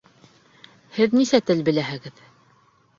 Һеҙ 0.97 1.15
нисә 1.19 1.43
тел 1.53 1.65
беләһегеҙ? 1.71 2.29